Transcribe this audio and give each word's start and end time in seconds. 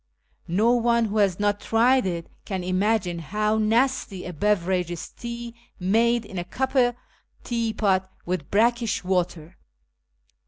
No 0.47 0.71
one 0.71 1.05
who 1.05 1.17
has 1.19 1.39
not 1.39 1.59
tried 1.61 2.07
it 2.07 2.25
can 2.43 2.63
imagine 2.63 3.19
how 3.19 3.57
nasty 3.59 4.25
a 4.25 4.33
beverage 4.33 4.89
is 4.89 5.07
tea 5.09 5.53
made 5.79 6.25
in 6.25 6.39
a 6.39 6.43
copper 6.43 6.95
teapot 7.43 8.09
with 8.25 8.49
brackish 8.49 9.03
water. 9.03 9.59